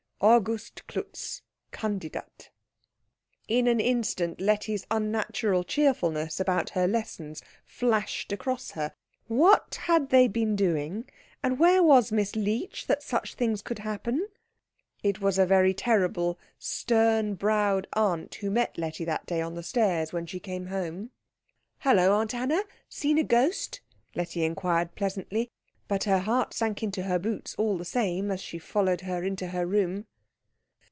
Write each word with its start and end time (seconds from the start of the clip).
AUGUST 0.23 0.85
KLUTZ, 0.85 1.41
Kandidat. 1.71 2.49
In 3.47 3.65
an 3.65 3.79
instant 3.79 4.39
Letty's 4.39 4.85
unnatural 4.91 5.63
cheerfulness 5.63 6.39
about 6.39 6.69
her 6.69 6.87
lessons 6.87 7.41
flashed 7.65 8.31
across 8.31 8.69
her. 8.73 8.93
What 9.25 9.73
had 9.87 10.09
they 10.09 10.27
been 10.27 10.55
doing, 10.55 11.09
and 11.41 11.57
where 11.57 11.81
was 11.81 12.11
Miss 12.11 12.35
Leech, 12.35 12.85
that 12.85 13.01
such 13.01 13.33
things 13.33 13.63
could 13.63 13.79
happen? 13.79 14.27
It 15.01 15.21
was 15.21 15.39
a 15.39 15.45
very 15.47 15.73
terrible, 15.73 16.37
stern 16.59 17.33
browed 17.33 17.87
aunt 17.93 18.35
who 18.35 18.51
met 18.51 18.77
Letty 18.77 19.03
that 19.05 19.25
day 19.25 19.41
on 19.41 19.55
the 19.55 19.63
stairs 19.63 20.13
when 20.13 20.27
she 20.27 20.39
came 20.39 20.67
home. 20.67 21.09
"Hullo, 21.79 22.13
Aunt 22.13 22.35
Anna, 22.35 22.61
seen 22.87 23.17
a 23.17 23.23
ghost?" 23.23 23.81
Letty 24.13 24.43
inquired 24.43 24.93
pleasantly; 24.93 25.49
but 25.87 26.03
her 26.03 26.19
heart 26.19 26.53
sank 26.53 26.83
into 26.83 27.01
her 27.03 27.17
boots 27.17 27.55
all 27.57 27.75
the 27.75 27.83
same 27.83 28.29
as 28.29 28.39
she 28.39 28.59
followed 28.59 29.01
her 29.01 29.23
into 29.23 29.47
her 29.47 29.65
room. 29.65 30.05